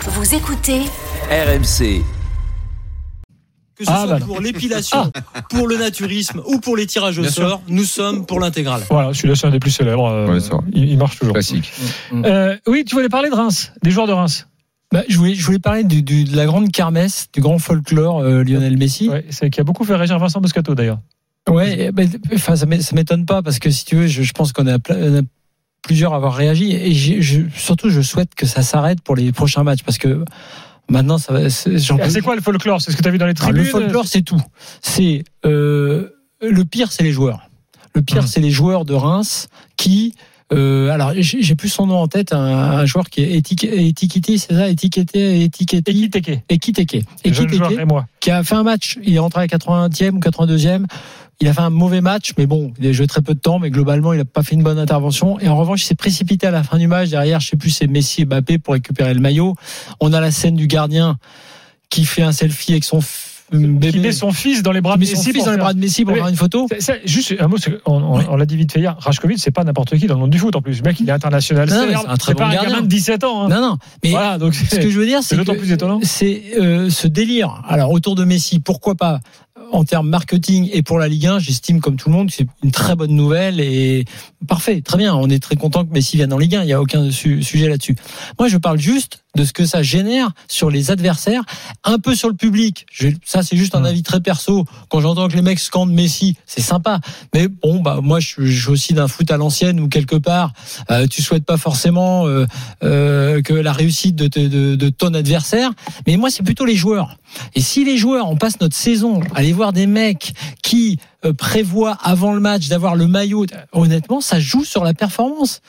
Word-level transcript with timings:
Vous 0.00 0.34
écoutez 0.34 0.80
RMC. 1.30 2.02
Que 3.76 3.84
ce 3.84 3.90
Ah, 3.90 4.04
soit 4.06 4.18
bah 4.18 4.24
pour 4.26 4.40
l'épilation, 4.40 5.10
pour 5.48 5.66
le 5.68 5.76
naturisme 5.78 6.42
ou 6.46 6.58
pour 6.60 6.76
les 6.76 6.86
tirages 6.86 7.18
au 7.18 7.22
Bien 7.22 7.30
sûr. 7.30 7.48
sort, 7.48 7.62
nous 7.68 7.84
sommes 7.84 8.26
pour 8.26 8.40
l'intégrale. 8.40 8.82
Voilà, 8.90 9.14
celui-là, 9.14 9.36
c'est 9.36 9.46
un 9.46 9.50
des 9.50 9.58
plus 9.60 9.70
célèbres. 9.70 10.06
euh, 10.06 10.26
Ouais, 10.34 10.38
il, 10.72 10.90
il 10.90 10.98
marche 10.98 11.18
toujours. 11.18 11.34
Classique. 11.34 11.72
Euh, 12.12 12.56
oui, 12.66 12.84
tu 12.84 12.94
voulais 12.94 13.08
parler 13.08 13.30
de 13.30 13.34
Reims, 13.34 13.72
des 13.82 13.90
joueurs 13.90 14.06
de 14.06 14.12
Reims. 14.12 14.46
Bah, 14.92 15.02
je, 15.08 15.16
voulais, 15.16 15.34
je 15.34 15.44
voulais 15.46 15.58
parler 15.60 15.84
du, 15.84 16.02
du- 16.02 16.24
de 16.24 16.36
la 16.36 16.46
grande 16.46 16.70
kermesse, 16.72 17.28
du 17.32 17.40
grand 17.40 17.58
folklore 17.58 18.20
euh, 18.20 18.42
Lionel 18.42 18.76
Messi. 18.76 19.08
Ouais, 19.08 19.24
c'est 19.30 19.48
qui 19.48 19.60
a 19.60 19.64
beaucoup 19.64 19.84
fait 19.84 19.94
réagir 19.96 20.18
Vincent 20.18 20.40
Moscato 20.40 20.74
d'ailleurs. 20.74 20.98
Ouais, 21.48 21.90
ben, 21.92 22.08
enfin, 22.34 22.54
ça 22.56 22.66
m'é- 22.66 22.82
ça 22.82 22.94
m'étonne 22.94 23.24
pas 23.24 23.40
parce 23.42 23.58
que 23.58 23.70
si 23.70 23.84
tu 23.84 23.96
veux, 23.96 24.06
je, 24.08 24.22
je 24.22 24.32
pense 24.32 24.52
qu'on 24.52 24.66
a, 24.66 24.76
ple- 24.78 24.96
on 24.98 25.18
a 25.20 25.22
plusieurs 25.82 26.12
à 26.12 26.16
avoir 26.16 26.34
réagi 26.34 26.72
et 26.72 26.92
je, 26.94 27.42
surtout, 27.56 27.90
je 27.90 28.00
souhaite 28.00 28.34
que 28.34 28.46
ça 28.46 28.62
s'arrête 28.62 29.00
pour 29.00 29.16
les 29.16 29.32
prochains 29.32 29.62
matchs 29.62 29.82
parce 29.82 29.98
que 29.98 30.24
maintenant, 30.88 31.18
ça 31.18 31.32
va. 31.32 31.48
C'est 31.50 31.76
Ah, 31.90 32.08
peux- 32.08 32.20
quoi 32.22 32.34
le 32.36 32.42
folklore? 32.42 32.80
C'est 32.80 32.90
ce 32.92 32.96
que 32.96 33.02
tu 33.02 33.08
as 33.08 33.12
vu 33.12 33.18
dans 33.18 33.26
les 33.26 33.34
tribunes? 33.34 33.62
Le 33.62 33.68
folklore, 33.68 34.06
c'est 34.06 34.22
tout. 34.22 34.40
C'est 34.82 35.24
euh, 35.46 36.10
le 36.42 36.64
pire, 36.64 36.92
c'est 36.92 37.02
les 37.04 37.12
joueurs. 37.12 37.48
Le 37.94 38.02
pire, 38.02 38.18
Hum. 38.22 38.26
c'est 38.26 38.40
les 38.40 38.50
joueurs 38.50 38.84
de 38.84 38.94
Reims 38.94 39.48
qui. 39.76 40.14
Euh, 40.52 40.90
alors, 40.90 41.12
j'ai 41.16 41.54
plus 41.54 41.68
son 41.68 41.86
nom 41.86 41.98
en 41.98 42.08
tête, 42.08 42.32
un, 42.32 42.38
un 42.40 42.84
joueur 42.84 43.08
qui 43.08 43.22
est 43.22 43.34
étiqueté, 43.36 43.86
étiqueté, 43.86 44.36
c'est 44.36 44.52
ça, 44.54 44.68
étiqueté, 44.68 45.44
étiqueté, 45.44 45.92
et 47.80 47.84
moi. 47.84 48.06
qui 48.18 48.32
a 48.32 48.42
fait 48.42 48.56
un 48.56 48.64
match. 48.64 48.98
Il 49.04 49.14
est 49.14 49.18
rentré 49.20 49.38
à 49.38 49.42
la 49.44 49.46
80e 49.46 50.16
ou 50.16 50.18
82e. 50.18 50.86
Il 51.42 51.48
a 51.48 51.54
fait 51.54 51.60
un 51.60 51.70
mauvais 51.70 52.02
match, 52.02 52.32
mais 52.36 52.44
bon, 52.46 52.72
il 52.78 52.86
a 52.86 52.92
joué 52.92 53.06
très 53.06 53.22
peu 53.22 53.32
de 53.34 53.38
temps, 53.40 53.58
mais 53.58 53.70
globalement, 53.70 54.12
il 54.12 54.18
n'a 54.18 54.26
pas 54.26 54.42
fait 54.42 54.54
une 54.54 54.62
bonne 54.62 54.78
intervention. 54.78 55.40
Et 55.40 55.48
en 55.48 55.56
revanche, 55.56 55.82
il 55.82 55.86
s'est 55.86 55.94
précipité 55.94 56.46
à 56.46 56.50
la 56.50 56.62
fin 56.62 56.76
du 56.76 56.86
match. 56.86 57.08
Derrière, 57.08 57.40
je 57.40 57.48
sais 57.48 57.56
plus, 57.56 57.70
c'est 57.70 57.86
Messi 57.86 58.20
et 58.22 58.24
Mbappé 58.26 58.58
pour 58.58 58.74
récupérer 58.74 59.14
le 59.14 59.20
maillot. 59.20 59.54
On 60.00 60.12
a 60.12 60.20
la 60.20 60.30
scène 60.32 60.54
du 60.54 60.66
gardien 60.66 61.16
qui 61.88 62.04
fait 62.04 62.22
un 62.22 62.32
selfie 62.32 62.72
avec 62.72 62.84
son 62.84 63.00
bébé. 63.52 63.90
Qui 63.90 63.98
met 64.00 64.12
son 64.12 64.32
fils 64.32 64.62
dans 64.62 64.70
les 64.70 64.80
bras 64.80 64.94
de 64.96 65.00
met 65.00 65.06
son 65.06 65.12
Messi 65.16 65.32
fils 65.32 65.38
pour 65.38 65.46
dans 65.46 65.52
les 65.52 65.58
bras 65.58 65.72
de 65.72 65.78
Messi 65.78 66.04
pour 66.04 66.14
faire 66.14 66.28
une 66.28 66.36
photo. 66.36 66.68
Juste 67.04 67.34
un 67.40 67.48
mot, 67.48 67.56
on, 67.86 68.36
l'a 68.36 68.46
dit 68.46 68.56
vite 68.56 68.72
fait 68.72 68.80
hier. 68.80 68.96
Rajkovic, 68.98 69.38
c'est 69.38 69.50
pas 69.50 69.64
n'importe 69.64 69.96
qui 69.96 70.06
dans 70.06 70.14
le 70.14 70.20
monde 70.20 70.30
du 70.30 70.38
foot 70.38 70.54
en 70.54 70.62
plus. 70.62 70.76
Le 70.78 70.82
mec, 70.82 71.00
il 71.00 71.08
est 71.08 71.12
international. 71.12 71.68
C'est 71.70 71.94
un 71.94 72.16
très 72.16 72.32
C'est 72.32 72.38
pas 72.38 72.44
bon 72.44 72.50
un 72.50 72.54
gardien. 72.54 72.70
gamin 72.70 72.82
de 72.82 72.86
17 72.86 73.24
ans. 73.24 73.44
hein. 73.44 73.48
Non, 73.48 73.60
non. 73.60 73.78
Mais 74.04 74.10
Voilà, 74.10 74.36
donc 74.38 74.54
ce 74.54 74.76
que 74.76 74.90
je 74.90 74.98
veux 74.98 75.06
dire, 75.06 75.22
c'est 75.22 75.36
d'autant 75.36 75.56
plus 75.56 75.72
étonnant. 75.72 76.00
c'est 76.02 76.42
euh, 76.60 76.90
ce 76.90 77.08
délire. 77.08 77.62
Alors 77.66 77.90
autour 77.90 78.14
de 78.14 78.24
Messi, 78.24 78.60
pourquoi 78.60 78.94
pas 78.94 79.20
en 79.72 79.84
termes 79.84 80.08
marketing 80.08 80.68
et 80.72 80.82
pour 80.82 80.98
la 80.98 81.08
Ligue 81.08 81.26
1, 81.26 81.38
j'estime 81.38 81.80
comme 81.80 81.96
tout 81.96 82.08
le 82.08 82.14
monde 82.14 82.28
que 82.28 82.34
c'est 82.34 82.46
une 82.62 82.70
très 82.70 82.96
bonne 82.96 83.12
nouvelle 83.12 83.60
et 83.60 84.04
parfait, 84.48 84.80
très 84.80 84.98
bien. 84.98 85.14
On 85.14 85.28
est 85.28 85.42
très 85.42 85.56
content 85.56 85.84
que 85.84 85.92
Messi 85.92 86.16
vienne 86.16 86.32
en 86.32 86.38
Ligue 86.38 86.56
1. 86.56 86.62
Il 86.62 86.66
n'y 86.66 86.72
a 86.72 86.80
aucun 86.80 87.10
su- 87.10 87.42
sujet 87.42 87.68
là-dessus. 87.68 87.96
Moi, 88.38 88.48
je 88.48 88.56
parle 88.56 88.78
juste 88.78 89.24
de 89.36 89.44
ce 89.44 89.52
que 89.52 89.64
ça 89.64 89.82
génère 89.82 90.30
sur 90.48 90.70
les 90.70 90.90
adversaires, 90.90 91.42
un 91.84 91.98
peu 91.98 92.14
sur 92.14 92.28
le 92.28 92.34
public. 92.34 92.86
Ça, 93.24 93.42
c'est 93.42 93.56
juste 93.56 93.74
un 93.74 93.84
avis 93.84 94.02
très 94.02 94.20
perso. 94.20 94.64
Quand 94.88 95.00
j'entends 95.00 95.28
que 95.28 95.34
les 95.34 95.42
mecs 95.42 95.60
scandent 95.60 95.92
Messi, 95.92 96.36
c'est 96.46 96.60
sympa. 96.62 97.00
Mais 97.34 97.46
bon, 97.48 97.80
bah 97.80 98.00
moi, 98.02 98.18
je, 98.20 98.34
je 98.38 98.60
suis 98.60 98.70
aussi 98.70 98.94
d'un 98.94 99.08
foot 99.08 99.30
à 99.30 99.36
l'ancienne 99.36 99.78
où 99.80 99.88
quelque 99.88 100.16
part, 100.16 100.52
euh, 100.90 101.06
tu 101.06 101.22
souhaites 101.22 101.44
pas 101.44 101.56
forcément 101.56 102.26
euh, 102.26 102.46
euh, 102.82 103.40
que 103.42 103.54
la 103.54 103.72
réussite 103.72 104.16
de, 104.16 104.26
te- 104.26 104.40
de, 104.40 104.74
de 104.74 104.88
ton 104.88 105.14
adversaire. 105.14 105.70
Mais 106.06 106.16
moi, 106.16 106.30
c'est 106.30 106.42
plutôt 106.42 106.64
les 106.64 106.76
joueurs. 106.76 107.18
Et 107.54 107.60
si 107.60 107.84
les 107.84 107.96
joueurs, 107.96 108.28
on 108.28 108.36
passe 108.36 108.60
notre 108.60 108.76
saison 108.76 109.20
à 109.34 109.38
aller 109.38 109.52
voir 109.52 109.72
des 109.72 109.86
mecs 109.86 110.34
qui 110.62 110.98
euh, 111.24 111.32
prévoient 111.32 111.96
avant 112.02 112.32
le 112.32 112.40
match 112.40 112.68
d'avoir 112.68 112.94
le 112.96 113.06
maillot, 113.06 113.46
honnêtement, 113.72 114.20
ça 114.20 114.40
joue 114.40 114.64
sur 114.64 114.84
la 114.84 114.94
performance. 114.94 115.60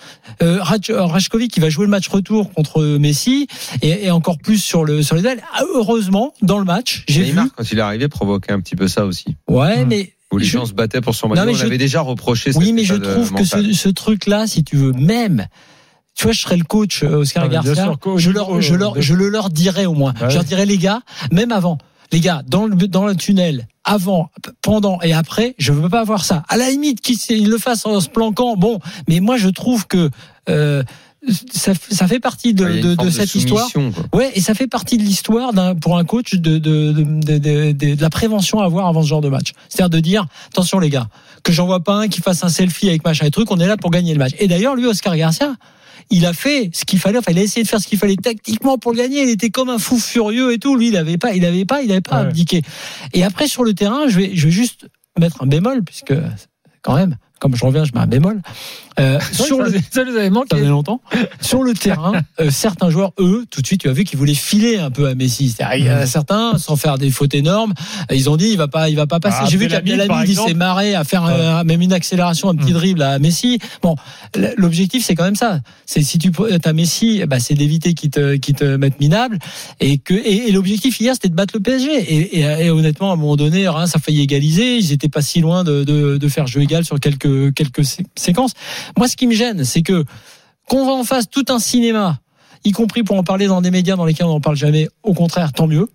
Euh, 0.41 0.59
euh, 0.89 1.03
Rajkovic, 1.05 1.51
qui 1.51 1.59
va 1.59 1.69
jouer 1.69 1.85
le 1.85 1.91
match 1.91 2.07
retour 2.07 2.51
contre 2.53 2.81
Messi, 2.97 3.47
et, 3.81 4.05
et 4.05 4.11
encore 4.11 4.37
plus 4.37 4.63
sur 4.63 4.85
le 4.85 5.03
sur 5.03 5.15
les 5.15 5.21
duels. 5.21 5.41
Ah, 5.53 5.61
Heureusement, 5.75 6.33
dans 6.41 6.59
le 6.59 6.65
match, 6.65 7.03
j'ai 7.07 7.21
vu. 7.23 7.29
Neymar, 7.29 7.47
quand 7.55 7.71
il 7.71 7.77
est 7.77 7.81
arrivé, 7.81 8.07
provoquait 8.07 8.51
un 8.53 8.59
petit 8.61 8.75
peu 8.75 8.87
ça 8.87 9.05
aussi. 9.05 9.35
Ouais, 9.49 9.83
Hmm. 9.83 9.87
mais 9.89 10.13
Où 10.31 10.37
les 10.37 10.45
Je- 10.45 10.51
gens 10.53 10.65
se 10.65 10.71
battaient 10.73 11.01
pour 11.01 11.13
son 11.13 11.27
Non, 11.27 11.35
maillot. 11.35 11.47
mais 11.47 11.51
On 11.53 11.57
je- 11.57 11.65
avait 11.65 11.77
déjà 11.77 11.99
reproché 11.99 12.51
oui, 12.55 12.71
mais 12.71 12.85
je 12.85 12.93
de 12.95 13.05
trouve 13.05 13.33
que 13.33 13.43
ce, 13.43 13.73
ce 13.73 13.89
truc-là, 13.89 14.47
si 14.47 14.63
tu 14.63 14.77
veux, 14.77 14.93
même. 14.93 15.45
Tu 16.15 16.23
vois, 16.23 16.31
je 16.31 16.39
serais 16.39 16.55
le 16.55 16.63
coach 16.63 17.03
euh, 17.03 17.17
Oscar 17.17 17.43
Ah, 17.45 17.49
Garcia. 17.49 17.75
sûr, 17.75 17.99
coach, 17.99 18.19
je, 18.21 18.31
leur, 18.31 18.61
je, 18.61 18.75
leur, 18.75 18.97
euh, 18.97 19.01
je 19.01 19.13
le 19.13 19.27
leur 19.27 19.49
dirais 19.49 19.85
au 19.85 19.93
moins. 19.93 20.13
Ouais. 20.21 20.29
Je 20.29 20.35
leur 20.35 20.43
dirais, 20.45 20.65
les 20.65 20.77
gars, 20.77 21.01
même 21.33 21.51
avant, 21.51 21.77
les 22.13 22.21
gars, 22.21 22.43
dans 22.47 22.65
le, 22.65 22.75
dans 22.75 23.05
le 23.07 23.15
tunnel, 23.15 23.67
avant, 23.83 24.29
pendant 24.61 24.99
et 25.01 25.13
après, 25.13 25.55
je 25.57 25.71
veux 25.73 25.89
pas 25.89 26.01
avoir 26.01 26.23
ça. 26.25 26.43
À 26.49 26.57
la 26.57 26.69
limite, 26.69 27.01
qu'ils 27.01 27.47
le 27.49 27.57
fassent 27.57 27.85
en 27.85 27.99
se 27.99 28.09
planquant, 28.09 28.55
bon, 28.55 28.79
mais 29.07 29.19
moi, 29.19 29.37
je 29.37 29.49
trouve 29.49 29.87
que 29.87 30.09
euh, 30.49 30.83
ça, 31.51 31.73
ça 31.91 32.07
fait 32.07 32.19
partie 32.19 32.53
de, 32.53 32.65
de, 32.65 32.95
de 32.95 33.09
cette 33.09 33.35
histoire. 33.35 33.67
soumission, 33.69 33.91
quoi. 34.09 34.19
Ouais, 34.19 34.31
et 34.35 34.41
ça 34.41 34.53
fait 34.55 34.67
partie 34.67 34.97
de 34.97 35.03
l'histoire 35.03 35.53
d'un 35.53 35.75
pour 35.75 35.97
un 35.97 36.03
coach 36.03 36.33
de 36.35 36.57
de, 36.57 36.91
de, 36.91 37.03
de, 37.03 37.37
de- 37.37 37.71
de- 37.71 37.95
de 37.95 38.01
la 38.01 38.09
prévention 38.09 38.59
à 38.59 38.65
avoir 38.65 38.87
avant 38.87 39.03
ce 39.03 39.07
genre 39.07 39.21
de 39.21 39.29
match. 39.29 39.51
C'est-à-dire 39.69 39.89
de 39.89 39.99
dire 39.99 40.25
attention 40.47 40.79
les 40.79 40.89
gars, 40.89 41.07
que 41.43 41.51
j'en 41.51 41.65
vois 41.65 41.83
pas 41.83 41.93
un 41.93 42.07
qui 42.07 42.21
fasse 42.21 42.43
un 42.43 42.49
selfie 42.49 42.89
avec 42.89 43.03
machin 43.03 43.25
et 43.27 43.31
truc, 43.31 43.51
on 43.51 43.59
est 43.59 43.67
là 43.67 43.77
pour 43.77 43.91
gagner 43.91 44.13
le 44.13 44.19
match. 44.19 44.33
Et 44.39 44.47
d'ailleurs, 44.47 44.75
lui 44.75 44.85
Oscar 44.87 45.15
Garcia, 45.15 45.53
il 46.11 46.25
a 46.25 46.33
fait 46.33 46.69
ce 46.73 46.85
qu'il 46.85 46.99
fallait, 46.99 47.17
enfin 47.17 47.31
il 47.31 47.39
a 47.39 47.41
essayé 47.41 47.63
de 47.63 47.67
faire 47.67 47.79
ce 47.81 47.87
qu'il 47.87 47.97
fallait 47.97 48.15
tactiquement 48.15 48.77
pour 48.77 48.91
le 48.91 48.97
gagner, 48.97 49.23
il 49.23 49.29
était 49.29 49.49
comme 49.49 49.69
un 49.69 49.79
fou 49.79 49.97
furieux 49.97 50.53
et 50.53 50.59
tout, 50.59 50.75
lui 50.75 50.89
il 50.89 50.97
avait 50.97 51.17
pas 51.17 51.33
il 51.33 51.43
avait 51.45 51.65
pas 51.65 51.81
il 51.81 51.91
avait 51.91 52.01
pas 52.01 52.21
Ouais. 52.21 52.27
abdiqué. 52.27 52.61
Et 53.13 53.23
après 53.23 53.47
sur 53.47 53.63
le 53.63 53.73
terrain, 53.73 54.07
je 54.07 54.17
vais 54.19 54.31
je 54.35 54.45
vais 54.45 54.51
juste 54.51 54.87
mettre 55.19 55.41
un 55.41 55.47
bémol 55.47 55.83
puisque 55.83 56.13
quand 56.81 56.95
même 56.95 57.17
comme 57.39 57.55
je 57.55 57.65
reviens, 57.65 57.83
je 57.85 57.91
mets 57.93 57.99
un 58.01 58.05
bémol. 58.07 58.39
Euh, 58.99 59.19
sur 59.31 59.61
le 59.61 59.71
ça, 59.71 59.77
ça 59.91 60.03
nous 60.03 60.11
avait 60.15 60.25
ça 60.25 60.29
manqué. 60.31 60.55
faisait 60.57 60.67
longtemps. 60.67 61.01
Sur 61.39 61.63
le 61.63 61.73
terrain, 61.73 62.13
euh, 62.39 62.49
certains 62.51 62.89
joueurs, 62.89 63.13
eux, 63.19 63.45
tout 63.49 63.61
de 63.61 63.67
suite, 63.67 63.81
tu 63.81 63.89
as 63.89 63.93
vu 63.93 64.03
qu'ils 64.03 64.17
voulaient 64.19 64.33
filer 64.33 64.77
un 64.77 64.91
peu 64.91 65.07
à 65.07 65.15
Messi. 65.15 65.55
Il 65.77 65.85
y 65.85 65.89
en 65.89 65.95
a 65.95 66.05
certains, 66.05 66.57
sans 66.57 66.75
faire 66.75 66.97
des 66.97 67.09
fautes 67.09 67.33
énormes, 67.33 67.73
euh, 68.11 68.15
ils 68.15 68.29
ont 68.29 68.35
dit, 68.37 68.49
il 68.49 68.57
va 68.57 68.67
pas, 68.67 68.89
il 68.89 68.95
va 68.95 69.07
pas 69.07 69.19
passer. 69.19 69.37
Ah, 69.41 69.47
J'ai 69.49 69.57
vu 69.57 69.67
qu'Abdelhamid, 69.67 70.35
s'est 70.37 70.53
marré 70.53 70.93
à 70.95 71.03
faire 71.03 71.25
euh, 71.25 71.63
même 71.63 71.81
une 71.81 71.93
accélération, 71.93 72.49
un 72.49 72.55
petit 72.55 72.71
Mm. 72.71 72.75
dribble 72.75 73.01
à 73.01 73.17
Messi. 73.19 73.59
Bon, 73.81 73.95
l'objectif, 74.57 75.03
c'est 75.05 75.15
quand 75.15 75.23
même 75.23 75.35
ça. 75.35 75.59
C'est 75.85 76.01
si 76.01 76.17
tu 76.19 76.31
as 76.63 76.73
Messi, 76.73 77.23
bah, 77.27 77.39
c'est 77.39 77.53
d'éviter 77.53 77.93
qu'il 77.93 78.09
te, 78.09 78.35
qu'il 78.35 78.55
te 78.55 78.75
mette 78.75 78.99
minable. 78.99 79.39
Et 79.79 79.97
que, 79.97 80.13
et, 80.13 80.49
et 80.49 80.51
l'objectif 80.51 80.99
hier, 80.99 81.13
c'était 81.13 81.29
de 81.29 81.35
battre 81.35 81.53
le 81.55 81.61
PSG. 81.61 81.89
Et, 81.91 82.39
et, 82.39 82.65
et 82.65 82.69
honnêtement, 82.69 83.11
à 83.11 83.13
un 83.13 83.17
moment 83.17 83.35
donné, 83.35 83.67
Reims 83.67 83.91
a 83.95 83.99
failli 83.99 84.21
égaliser. 84.21 84.77
Ils 84.77 84.91
étaient 84.91 85.09
pas 85.09 85.21
si 85.21 85.41
loin 85.41 85.63
de, 85.63 85.83
de, 85.83 86.17
de 86.17 86.27
faire 86.27 86.47
jeu 86.47 86.61
égal 86.61 86.85
sur 86.85 86.99
quelques, 86.99 87.53
quelques 87.53 87.85
sé- 87.85 88.05
séquences. 88.15 88.53
Moi, 88.97 89.07
ce 89.07 89.15
qui 89.15 89.27
me 89.27 89.33
gêne, 89.33 89.63
c'est 89.63 89.81
que 89.81 90.05
qu'on 90.67 90.85
va 90.85 90.91
en 90.93 91.03
face 91.03 91.29
tout 91.29 91.45
un 91.49 91.59
cinéma, 91.59 92.19
y 92.63 92.71
compris 92.71 93.03
pour 93.03 93.17
en 93.17 93.23
parler 93.23 93.47
dans 93.47 93.61
des 93.61 93.71
médias 93.71 93.95
dans 93.95 94.05
lesquels 94.05 94.25
on 94.25 94.33
n'en 94.33 94.41
parle 94.41 94.55
jamais. 94.55 94.87
Au 95.03 95.13
contraire, 95.13 95.53
tant 95.53 95.67
mieux. 95.67 95.89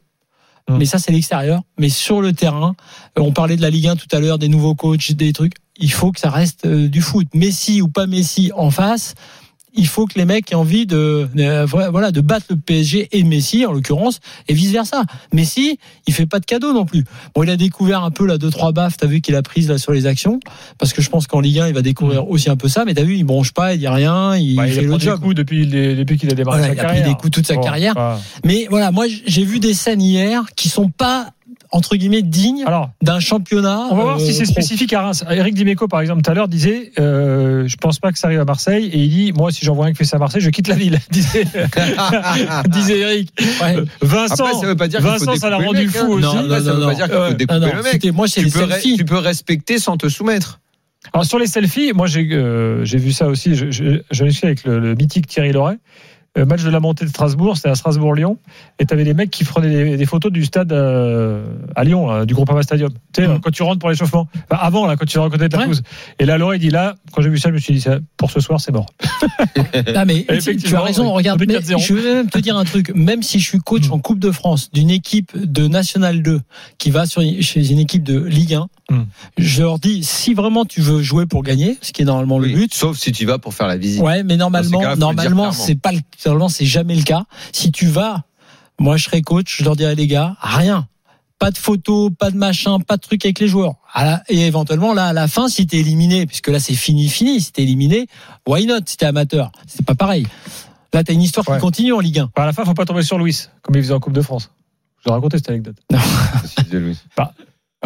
Mm. 0.69 0.77
Mais 0.79 0.85
ça, 0.85 0.99
c'est 0.99 1.13
l'extérieur. 1.13 1.63
Mais 1.79 1.89
sur 1.89 2.21
le 2.21 2.33
terrain, 2.33 2.75
euh, 3.19 3.23
on 3.23 3.33
parlait 3.33 3.57
de 3.57 3.63
la 3.63 3.71
Ligue 3.71 3.89
1 3.89 3.97
tout 3.97 4.09
à 4.13 4.21
l'heure, 4.21 4.39
des 4.39 4.49
nouveaux 4.49 4.75
coachs, 4.75 5.13
des 5.13 5.33
trucs. 5.33 5.55
Il 5.79 5.93
faut 5.93 6.13
que 6.13 6.21
ça 6.21 6.31
reste 6.31 6.67
euh, 6.67 6.89
du 6.89 7.03
foot. 7.03 7.29
Messi 7.35 7.83
ou 7.83 7.89
pas 7.89 8.07
Messi 8.07 8.51
en 8.55 8.71
face. 8.71 9.15
Il 9.77 9.87
faut 9.87 10.07
que 10.07 10.19
les 10.19 10.25
mecs 10.25 10.51
aient 10.53 10.57
envie 10.57 10.87
de, 10.87 11.29
voilà, 11.67 12.11
de 12.11 12.21
battre 12.21 12.47
le 12.51 12.57
PSG 12.57 13.09
et 13.13 13.23
Messi, 13.23 13.67
en 13.67 13.73
l'occurrence, 13.73 14.21
et 14.49 14.55
vice 14.55 14.71
versa. 14.73 15.03
Messi, 15.33 15.79
il 16.07 16.15
fait 16.15 16.27
pas 16.27 16.41
de 16.41 16.47
cadeau 16.47 16.73
non 16.73 16.85
plus. 16.85 17.05
Bon, 17.35 17.43
il 17.43 17.51
a 17.51 17.57
découvert 17.57 18.03
un 18.03 18.11
peu 18.11 18.27
là 18.27 18.39
deux 18.39 18.51
trois 18.51 18.73
baffes. 18.73 18.97
T'as 18.97 19.07
vu 19.07 19.21
qu'il 19.21 19.35
a 19.37 19.43
prise 19.43 19.69
là 19.69 19.79
sur 19.79 19.93
les 19.93 20.07
actions, 20.07 20.41
parce 20.79 20.93
que 20.93 21.03
je 21.03 21.11
pense 21.11 21.27
qu'en 21.27 21.41
Ligue 21.41 21.61
1, 21.61 21.69
il 21.69 21.75
va 21.75 21.83
découvrir 21.83 22.29
aussi 22.29 22.51
un 22.51 22.57
peu 22.57 22.69
ça. 22.69 22.85
Mais 22.85 22.95
t'as 22.95 23.03
vu, 23.05 23.17
il 23.17 23.25
bronche 23.25 23.53
pas, 23.53 23.75
il 23.75 23.79
dit 23.81 23.89
rien, 23.89 24.37
il 24.37 24.57
Bah, 24.57 24.67
il 24.67 24.73
fait 24.73 24.81
a 24.81 24.83
le 24.83 24.97
pris 24.97 25.07
des 25.07 25.13
coups 25.13 25.35
depuis, 25.35 25.67
depuis 25.67 26.19
qu'il 26.19 26.31
a 26.31 26.35
démarré 26.35 26.59
Voilà, 26.59 26.75
sa 26.75 26.83
il 26.83 26.87
a 26.87 26.89
pris 26.89 27.03
des 27.03 27.15
coups 27.15 27.31
toute 27.31 27.47
sa 27.47 27.55
Bon, 27.55 27.61
carrière. 27.63 28.19
Mais 28.45 28.67
voilà, 28.71 28.91
moi 28.91 29.07
j'ai 29.27 29.45
vu 29.45 29.61
des 29.61 29.75
scènes 29.75 30.03
hier 30.03 30.45
qui 30.57 30.69
sont 30.69 30.89
pas 30.89 31.31
entre 31.77 31.97
guillemets 31.97 32.23
Alors, 32.67 32.91
d'un 33.03 33.21
championnat. 33.21 33.89
on 33.91 33.97
va 33.97 34.03
voir 34.03 34.17
euh, 34.17 34.19
si 34.25 34.33
c'est 34.35 34.45
pro. 34.45 34.53
spécifique 34.53 34.93
à 34.93 35.03
Reims. 35.03 35.25
Eric 35.31 35.55
Dimeco, 35.55 35.89
par 35.89 36.01
exemple, 36.01 36.23
tout 36.23 36.31
à 36.31 36.35
l'heure, 36.35 36.49
disait 36.49 36.93
euh, 36.99 37.69
Je 37.69 37.77
pense 37.77 37.99
pas 37.99 38.13
que 38.13 38.19
ça 38.19 38.29
arrive 38.29 38.41
à 38.41 38.45
Marseille. 38.45 38.87
Et 38.93 38.99
il 38.99 39.09
dit 39.11 39.33
Moi, 39.33 39.51
si 39.53 39.65
j'en 39.65 39.75
vois 39.75 39.87
un 39.87 39.91
qui 39.93 39.99
fait 39.99 40.05
ça 40.05 40.17
à 40.17 40.21
Marseille, 40.21 40.41
je 40.41 40.51
quitte 40.51 40.69
la 40.69 40.75
ville. 40.77 40.99
disait, 41.11 41.45
disait 42.69 42.99
Eric. 42.99 43.31
Ouais. 43.63 43.77
Euh, 43.77 43.85
Vincent, 44.03 44.45
Après, 44.47 44.61
ça 44.61 44.67
veut 44.67 44.77
pas 44.77 44.89
dire 44.89 45.01
qu'il 45.01 45.09
faut 45.09 45.19
Vincent 45.19 45.37
ça 45.37 45.51
l'a 45.51 45.57
rendu 45.59 45.89
fou 45.89 45.99
hein. 45.99 46.09
aussi. 46.09 46.23
Non, 46.23 46.45
Après, 46.45 46.61
ça 46.61 46.65
non, 46.71 46.75
veut 46.75 46.81
non. 46.81 46.87
pas 46.89 46.95
dire 46.95 47.05
qu'il 47.07 47.15
Euh, 47.15 47.29
faut 47.29 47.35
découper 47.35 47.61
non, 47.61 47.67
non, 47.67 47.73
le 47.77 47.83
mec. 47.83 47.93
c'était- 47.93 48.11
moi 48.11 48.29
c'est 48.29 48.41
Tu 48.41 48.47
les 48.47 48.53
peux, 48.53 48.69
tu 48.97 49.05
peux 49.05 49.19
respecter 49.19 49.79
sans 49.79 49.97
te 49.97 50.09
soumettre. 50.09 50.61
Alors 51.13 51.25
sur 51.25 51.39
les 51.39 51.47
selfies, 51.47 51.93
moi 51.95 52.07
j'ai 52.09 52.27
euh, 52.33 52.85
j'ai 52.85 52.99
vu 52.99 53.13
ça 53.13 53.29
aussi. 53.29 53.55
Je, 53.55 53.71
je, 53.71 54.01
je 54.11 54.27
suis 54.27 54.47
avec 54.47 54.65
le, 54.65 54.79
le 54.81 54.95
mythique 54.95 55.27
Thierry 55.29 55.53
Loret. 55.53 55.79
Euh, 56.39 56.45
match 56.45 56.63
de 56.63 56.71
la 56.71 56.81
montée 56.81 57.05
de 57.05 57.11
Strasbourg, 57.11 57.57
c'était 57.57 57.69
à 57.71 57.75
Strasbourg-Lyon, 57.75 58.39
et 58.79 58.87
t'avais 58.87 59.05
des 59.05 59.15
mecs 59.15 59.31
qui 59.31 59.45
prenaient 59.45 59.69
des, 59.71 59.97
des 59.97 60.07
photos 60.07 60.31
du 60.33 60.45
stade 60.45 60.73
euh, 60.73 61.45
à 61.75 61.85
Lyon, 61.85 62.07
là, 62.11 62.27
du 62.27 62.35
Groupama 62.35 62.63
Stadium. 62.63 62.91
Tu 63.13 63.23
sais, 63.23 63.29
Mm. 63.29 63.41
quand 63.41 63.51
tu 63.51 63.63
rentres 63.63 63.79
pour 63.79 63.91
l'échauffement, 63.91 64.29
Enfin, 64.51 64.61
avant 64.63 64.87
là, 64.87 64.97
quand 64.97 65.07
tu 65.07 65.19
rentres 65.19 65.33
côté 65.33 65.49
de 65.49 65.57
la 65.57 65.67
Ouais. 65.67 65.75
Et 66.19 66.27
là, 66.27 66.39
Laurent 66.39 66.53
il 66.53 66.61
dit 66.61 66.71
là, 66.71 66.95
quand 67.13 67.23
j'ai 67.23 67.29
vu 67.31 67.39
ça, 67.39 67.49
je 67.49 67.55
me 67.55 67.59
suis 67.59 67.75
dit 67.75 67.81
ça, 67.81 67.99
pour 68.17 68.31
ce 68.31 68.41
soir, 68.41 68.61
c'est 68.61 68.73
mort. 68.73 68.87
Ah 69.95 70.05
mais 70.05 70.25
tu- 70.25 70.75
as 70.75 70.81
raison, 70.81 71.07
oui. 71.09 71.13
regarde, 71.17 71.41
mais 71.41 71.47
4-0. 71.55 71.79
je 71.79 71.95
vais 71.95 72.15
même 72.15 72.31
te 72.31 72.39
dire 72.39 72.57
un 72.57 72.65
truc, 72.65 72.93
même 72.95 73.23
si 73.23 73.41
je 73.41 73.49
suis 73.49 73.59
coach 73.59 73.89
Mm. 73.89 73.93
en 73.93 73.99
Coupe 73.99 74.19
de 74.19 74.31
France 74.31 74.71
d'une 74.73 74.91
équipe 74.91 75.33
de 75.37 75.67
National 75.69 76.23
2 76.23 76.41
qui 76.79 76.91
va 76.91 77.07
sur, 77.07 77.23
chez 77.41 77.71
une 77.71 77.79
équipe 77.79 78.03
de 78.03 78.19
Ligue 78.21 78.55
1, 78.55 78.69
Mm. 78.89 79.03
je 79.37 79.63
leur 79.63 79.79
dis, 79.81 80.05
si 80.05 80.33
vraiment 80.35 80.65
tu 80.65 80.81
veux 80.81 81.03
jouer 81.03 81.27
pour 81.27 81.43
gagner, 81.43 81.77
ce 81.83 81.93
qui 81.93 82.03
est 82.03 82.05
normalement 82.05 82.39
le 82.39 82.49
but, 82.49 82.73
Sauf 82.75 82.97
si 82.97 83.11
tu 83.11 83.27
vas 83.27 83.39
pour 83.39 83.53
faire 83.55 83.67
la 83.67 83.77
visite. 83.77 84.01
ouais, 84.03 84.23
mais 84.23 84.37
normalement, 84.37 84.97
normalement, 84.97 85.51
c'est 85.53 85.75
pas 85.75 85.91
le, 85.93 85.99
normalement, 86.25 86.49
c'est 86.49 86.67
jamais 86.67 86.95
le 86.95 87.03
cas. 87.03 87.25
Si 87.53 87.73
tu 87.73 87.87
vas, 87.87 88.23
moi 88.79 88.97
je 88.97 89.05
serais 89.05 89.23
coach, 89.23 89.57
je 89.59 89.65
leur 89.65 89.75
dirais 89.77 89.95
les 89.97 90.07
gars, 90.07 90.37
rien. 90.41 90.87
Pas 91.39 91.51
de 91.51 91.59
photos, 91.59 92.11
pas 92.19 92.31
de 92.31 92.37
machin, 92.37 92.79
pas 92.81 92.97
de 92.97 93.03
truc 93.03 93.23
avec 93.27 93.41
les 93.41 93.49
joueurs. 93.49 93.75
Et 94.29 94.47
éventuellement, 94.47 94.95
là, 94.95 95.09
à 95.09 95.13
la 95.13 95.29
fin, 95.29 95.49
si 95.49 95.67
t'es 95.67 95.79
éliminé, 95.79 96.25
puisque 96.25 96.49
là, 96.49 96.59
c'est 96.61 96.75
fini, 96.75 97.09
fini, 97.09 97.41
si 97.43 97.53
t'es 97.53 97.63
éliminé, 97.63 98.07
why 98.49 98.65
not, 98.65 98.79
si 98.87 98.97
t'es 98.97 99.05
amateur? 99.05 99.53
C'est 99.67 99.85
pas 99.85 99.95
pareil. 99.95 100.27
Là, 100.95 101.05
t'as 101.05 101.13
une 101.13 101.21
histoire 101.21 101.47
Ouais. 101.49 101.57
qui 101.57 101.61
continue 101.61 101.93
en 101.93 102.01
Ligue 102.01 102.21
1. 102.21 102.25
Enfin, 102.35 102.43
à 102.45 102.47
la 102.47 102.53
fin, 102.55 102.65
faut 102.65 102.73
pas 102.73 102.87
tomber 102.87 103.03
sur 103.03 103.19
Louis, 103.19 103.37
comme 103.61 103.75
il 103.77 103.83
faisait 103.83 103.93
en 103.93 104.01
Coupe 104.01 104.15
de 104.15 104.23
France. 104.23 104.51
Je 105.05 105.11
vais 105.11 105.15
raconter 105.15 105.37
cette 105.37 105.51
anecdote. 105.51 105.77
Si, 106.47 106.55
disait 106.65 106.81
Louis. 106.81 106.97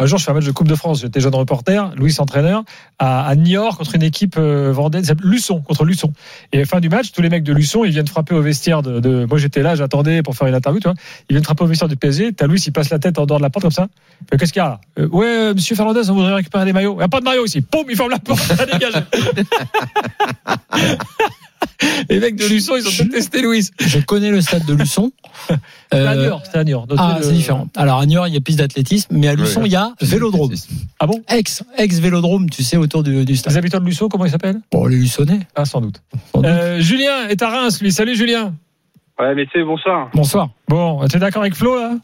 Un 0.01 0.07
jour, 0.07 0.17
je 0.17 0.23
fais 0.23 0.31
un 0.31 0.33
match 0.33 0.45
de 0.45 0.51
Coupe 0.51 0.67
de 0.67 0.73
France. 0.73 1.01
J'étais 1.01 1.19
jeune 1.19 1.35
reporter, 1.35 1.93
Louis 1.95 2.15
entraîneur, 2.17 2.63
à, 2.97 3.27
à 3.27 3.35
Niort 3.35 3.77
contre 3.77 3.93
une 3.93 4.01
équipe 4.01 4.33
euh, 4.35 4.73
s'appelle 5.03 5.27
Luçon, 5.27 5.61
contre 5.61 5.85
Luçon. 5.85 6.11
Et 6.51 6.65
fin 6.65 6.79
du 6.79 6.89
match, 6.89 7.11
tous 7.11 7.21
les 7.21 7.29
mecs 7.29 7.43
de 7.43 7.53
Luçon, 7.53 7.85
ils 7.85 7.91
viennent 7.91 8.07
frapper 8.07 8.33
au 8.33 8.41
vestiaire 8.41 8.81
de. 8.81 9.25
moi, 9.25 9.37
j'étais 9.37 9.61
là, 9.61 9.75
j'attendais 9.75 10.23
pour 10.23 10.35
faire 10.35 10.47
une 10.47 10.55
interview, 10.55 10.79
tu 10.79 10.87
vois. 10.87 10.95
Ils 11.29 11.33
viennent 11.33 11.43
frapper 11.43 11.63
au 11.65 11.67
vestiaire 11.67 11.87
du 11.87 11.97
PSG. 11.97 12.33
T'as 12.33 12.47
Louis, 12.47 12.59
il 12.59 12.71
passe 12.73 12.89
la 12.89 12.97
tête 12.97 13.19
en 13.19 13.27
dehors 13.27 13.37
de 13.37 13.43
la 13.43 13.51
porte 13.51 13.61
comme 13.61 13.71
ça. 13.71 13.89
Qu'est-ce 14.31 14.51
qu'il 14.51 14.61
y 14.61 14.65
a? 14.65 14.69
Là 14.69 14.79
Euh, 14.97 15.07
Ouais, 15.11 15.27
euh, 15.27 15.53
monsieur 15.53 15.75
Fernandez, 15.75 16.09
on 16.09 16.15
voudrait 16.15 16.33
récupérer 16.33 16.65
des 16.65 16.73
maillots. 16.73 16.93
Il 16.93 16.97
n'y 16.97 17.03
a 17.03 17.07
pas 17.07 17.19
de 17.19 17.25
maillot 17.25 17.45
ici. 17.45 17.61
Poum, 17.61 17.85
il 17.87 17.95
ferme 17.95 18.09
la 18.09 18.17
porte, 18.17 18.39
ça 18.57 18.65
dégage. 18.65 18.93
les 22.09 22.19
mecs 22.19 22.35
de 22.35 22.45
Luçon, 22.45 22.75
ils 22.75 22.87
ont 22.87 23.03
détesté 23.05 23.41
Louis. 23.41 23.69
Je 23.79 23.99
connais 23.99 24.31
le 24.31 24.41
stade 24.41 24.65
de 24.65 24.73
Luçon. 24.73 25.11
À 25.93 25.97
Euh, 25.97 26.15
Niort, 26.25 26.41
c'était 26.45 26.57
à 26.59 26.63
Niort. 26.63 26.87
Ah, 26.97 27.17
le- 27.19 27.23
c'est 27.25 27.33
différent. 27.33 27.67
Alors, 27.75 27.99
à 27.99 28.05
Niort, 28.05 28.25
il 28.27 28.33
y 28.33 28.37
a 28.37 28.39
piste 28.39 28.59
d'athlétisme, 28.59 29.13
mais 29.17 29.27
à 29.27 29.35
Luçon, 29.35 29.63
il 29.65 29.71
y 29.73 29.75
a 29.75 29.91
vélodrome. 30.01 30.53
Ah 31.01 31.05
bon 31.07 31.21
Ex, 31.27 31.63
ex-vélodrome, 31.77 32.49
tu 32.49 32.63
sais, 32.63 32.77
autour 32.77 33.03
du, 33.03 33.25
du 33.25 33.31
Les 33.33 33.35
stade. 33.35 33.57
habitants 33.57 33.79
de 33.81 33.85
Luçon, 33.85 34.07
comment 34.07 34.23
ils 34.25 34.31
s'appellent? 34.31 34.61
Bon, 34.71 34.85
les 34.87 34.95
Luçonnais. 34.95 35.41
Ah, 35.53 35.65
sans 35.65 35.81
doute. 35.81 36.01
Sans 36.33 36.41
doute. 36.41 36.49
Euh, 36.49 36.79
Julien 36.79 37.27
est 37.27 37.41
à 37.41 37.49
Reims, 37.49 37.81
lui. 37.81 37.91
Salut, 37.91 38.15
Julien. 38.15 38.53
Ouais, 39.19 39.35
mais 39.35 39.45
c'est 39.51 39.63
bonsoir. 39.63 40.09
Bonsoir. 40.13 40.49
Bon, 40.69 41.05
t'es 41.07 41.19
d'accord 41.19 41.41
avec 41.41 41.55
Flo, 41.55 41.75
là? 41.75 41.95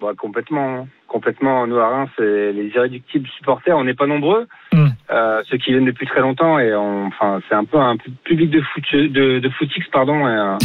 Bon, 0.00 0.14
complètement, 0.16 0.88
complètement. 1.08 1.66
Nous 1.66 1.76
à 1.76 1.88
Reims, 1.88 2.10
c'est 2.16 2.52
les 2.52 2.70
irréductibles 2.74 3.28
supporters. 3.38 3.76
On 3.76 3.84
n'est 3.84 3.94
pas 3.94 4.06
nombreux, 4.06 4.46
Hmm. 4.72 4.85
Euh, 5.10 5.42
ceux 5.50 5.56
qui 5.58 5.70
viennent 5.72 5.84
depuis 5.84 6.06
très 6.06 6.20
longtemps, 6.20 6.58
et 6.58 6.74
on, 6.74 7.06
enfin, 7.06 7.40
c'est 7.48 7.54
un 7.54 7.64
peu 7.64 7.78
un 7.78 7.96
pu- 7.96 8.10
public 8.24 8.50
de 8.50 8.60
foot, 8.60 8.84
de, 8.92 9.38
de 9.38 9.48
footix, 9.50 9.84
pardon. 9.92 10.26
Et, 10.28 10.32
euh, 10.32 10.56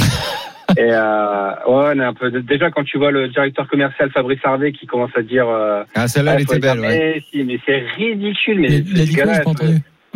et 0.77 0.91
euh, 0.91 1.49
ouais, 1.67 1.93
on 1.95 1.99
est 1.99 2.03
un 2.05 2.13
peu. 2.13 2.31
Déjà, 2.31 2.71
quand 2.71 2.83
tu 2.83 2.97
vois 2.97 3.11
le 3.11 3.27
directeur 3.27 3.67
commercial 3.67 4.09
Fabrice 4.11 4.39
Harvey 4.43 4.71
qui 4.71 4.87
commence 4.87 5.11
à 5.17 5.21
dire, 5.21 5.47
euh, 5.47 5.83
Ah, 5.95 6.07
celle-là, 6.07 6.31
ah, 6.31 6.35
elle 6.37 6.41
était 6.43 6.59
belle, 6.59 6.79
ouais. 6.79 6.87
mais, 7.15 7.23
si, 7.31 7.43
mais 7.43 7.59
c'est 7.65 7.83
ridicule. 7.97 8.59
Mais 8.61 8.67
Il 8.67 8.73
a- 8.73 8.77
il 8.95 9.01
a 9.01 9.05
dit 9.05 9.15
quoi, 9.15 9.25
pas 9.25 9.41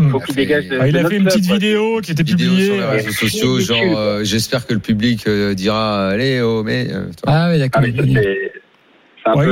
faut 0.09 0.33
dégage 0.33 0.67
de, 0.67 0.77
Ah, 0.79 0.87
Il 0.89 0.97
a 0.97 1.07
fait 1.07 1.17
une 1.17 1.23
petite 1.25 1.45
vidéo 1.49 2.01
qui 2.01 2.11
était 2.11 2.23
publiée. 2.25 2.65
sur 2.65 2.75
les 2.75 2.83
réseaux 2.85 3.11
sociaux, 3.11 3.59
genre, 3.59 3.97
euh, 3.97 4.23
j'espère 4.23 4.65
que 4.67 4.73
le 4.73 4.79
public 4.81 5.25
euh, 5.27 5.53
dira, 5.53 6.09
allez, 6.09 6.41
oh, 6.41 6.63
mais. 6.63 6.87
euh. 6.91 7.05
Ah 7.27 7.47
oui, 7.49 7.55
Ah, 7.55 7.57
d'accord. 7.59 7.81
peu. 7.81 7.87
il 7.87 7.95